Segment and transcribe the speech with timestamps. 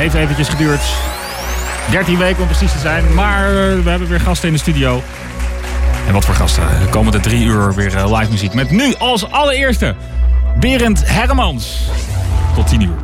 [0.00, 0.80] heeft eventjes geduurd.
[1.90, 3.14] 13 weken om precies te zijn.
[3.14, 3.52] Maar
[3.82, 5.02] we hebben weer gasten in de studio.
[6.06, 6.62] En wat voor gasten.
[6.80, 8.54] De komende drie uur weer eh, live muziek.
[8.54, 9.94] Met nu als allereerste
[10.60, 11.90] Berend Hermans.
[12.54, 12.96] Tot 10 uur.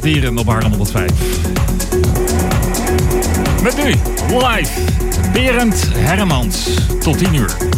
[0.00, 1.10] Nachtdieren op Haarlem 105.
[3.62, 3.94] Met nu,
[4.36, 4.80] live,
[5.32, 6.68] Berend Hermans.
[7.00, 7.69] Tot 10 uur.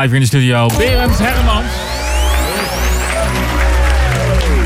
[0.00, 0.68] Live in de studio.
[0.78, 1.66] Berend Hermans.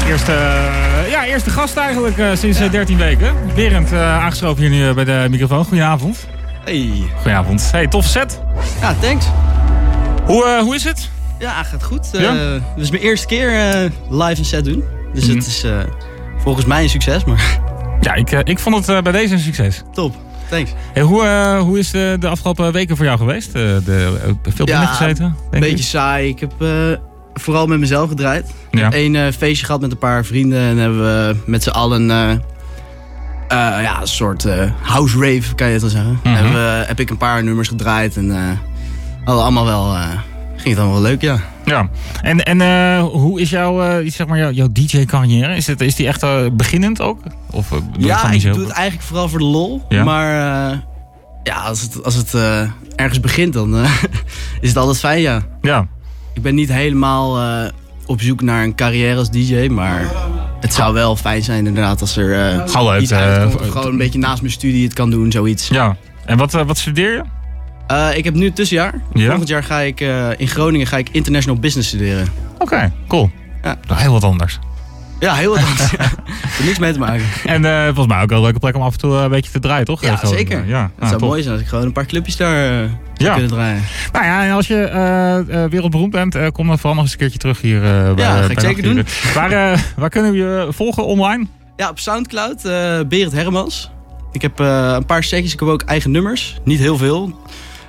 [0.09, 2.69] Eerste, uh, ja, eerste gast eigenlijk uh, sinds ja.
[2.69, 3.35] 13 weken.
[3.55, 5.65] Berend, uh, aangeschoven hier nu bij de microfoon.
[5.65, 6.27] Goedenavond.
[6.65, 6.91] Hey.
[7.15, 7.71] Goedenavond.
[7.71, 8.41] Hey, toffe set.
[8.81, 9.27] Ja, thanks.
[10.25, 11.11] Hoe, hoe is het?
[11.39, 12.09] Ja, gaat goed.
[12.13, 12.35] Ja?
[12.35, 13.51] Het is mijn eerste keer
[14.11, 14.85] live een set doen.
[15.15, 15.35] Dus mm.
[15.35, 15.65] het is
[16.39, 17.25] volgens mij een succes.
[17.25, 17.61] Maar...
[18.01, 19.83] Ja, ik, ik vond het bij deze een succes.
[19.93, 20.15] Top.
[20.51, 20.73] Thanks.
[20.93, 23.53] Hey, hoe, uh, hoe is de, de afgelopen weken voor jou geweest?
[23.53, 25.37] De, de, veel binnen gezeten?
[25.51, 26.29] Een beetje saai.
[26.29, 26.69] Ik heb uh,
[27.35, 28.51] vooral met mezelf gedraaid.
[28.71, 30.59] Ik heb één uh, feestje gehad met een paar vrienden.
[30.59, 32.07] En hebben we met z'n allen
[33.49, 34.47] ja, een soort
[34.81, 36.21] house rave, kan je het wel zeggen.
[36.23, 36.55] Mm -hmm.
[36.55, 38.17] heb, heb ik een paar nummers gedraaid.
[38.17, 38.59] En
[39.25, 39.97] allemaal wel,
[40.73, 41.39] het allemaal wel leuk, ja.
[41.65, 41.89] Ja,
[42.23, 45.57] en, en uh, hoe is jouw, uh, zeg maar, jouw, jouw DJ-carrière?
[45.57, 47.19] Is, het, is die echt uh, beginnend ook?
[47.51, 49.83] Of, ja, ik doe het eigenlijk vooral voor de lol.
[49.89, 50.05] Ja?
[50.05, 50.31] Maar
[51.43, 52.35] ja, als het, als het
[52.97, 53.75] ergens begint, dan
[54.61, 55.43] is het altijd fijn, ja.
[55.63, 55.87] Ja.
[56.35, 57.61] Ik ben niet helemaal
[58.07, 60.13] op zoek naar een carrière als DJ, maar
[60.61, 63.71] het zou wel fijn zijn inderdaad als er iets uitkomt.
[63.71, 65.69] gewoon een beetje naast mijn studie het kan doen, zoiets.
[65.69, 67.23] Ja, en wat, wat studeer je?
[67.91, 68.95] Uh, ik heb nu het tussenjaar.
[69.13, 69.27] Ja?
[69.27, 72.27] Volgend jaar ga ik uh, in Groningen ga ik international business studeren.
[72.55, 73.31] Oké, okay, cool.
[73.63, 73.77] Ja.
[73.87, 74.59] Nou, heel wat anders.
[75.21, 75.91] Ja, heel wat anders.
[75.99, 75.99] ja.
[76.59, 77.25] Er niks mee te maken.
[77.45, 79.51] En uh, volgens mij ook wel een leuke plek om af en toe een beetje
[79.51, 80.03] te draaien, toch?
[80.03, 80.67] Ja, zeker.
[80.67, 81.29] Ja, het zou top.
[81.29, 83.33] mooi zijn als ik gewoon een paar clubjes daar ja.
[83.33, 83.83] kunnen draaien.
[84.13, 87.61] Nou ja, en als je wereldberoemd bent, kom dan vooral nog eens een keertje terug
[87.61, 87.81] hier.
[87.81, 89.07] bij, ja, ga ik zeker doen.
[89.35, 91.47] Waar, waar kunnen we je volgen online?
[91.77, 92.63] Ja, op Soundcloud,
[93.09, 93.91] Berend Hermans.
[94.33, 96.59] Ik heb een paar setjes, ik heb ook eigen nummers.
[96.65, 97.39] Niet heel veel.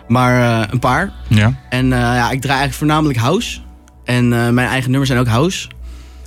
[0.08, 1.12] Maar uh, een paar.
[1.28, 1.54] Ja.
[1.70, 3.60] En uh, ja, ik draai eigenlijk voornamelijk house.
[4.04, 5.68] En uh, mijn eigen nummers zijn ook house.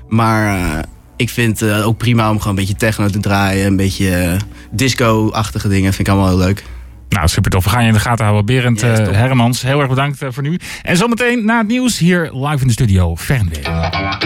[0.09, 0.85] Maar
[1.17, 3.67] ik vind het ook prima om gewoon een beetje techno te draaien.
[3.67, 4.37] Een beetje
[4.71, 5.93] disco-achtige dingen.
[5.93, 6.65] Vind ik allemaal heel leuk.
[7.09, 7.65] Nou, super tof.
[7.65, 8.47] We gaan je in de gaten houden.
[8.47, 10.59] Berend yes, Hermans, heel erg bedankt voor nu.
[10.83, 13.17] En zometeen na het nieuws hier live in de studio.
[13.17, 14.19] Fernweg.